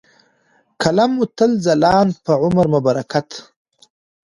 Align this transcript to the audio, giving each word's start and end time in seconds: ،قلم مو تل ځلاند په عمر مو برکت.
،قلم 0.81 1.11
مو 1.17 1.25
تل 1.37 1.51
ځلاند 1.65 2.13
په 2.25 2.31
عمر 2.41 2.65
مو 2.71 2.79
برکت. 2.87 3.27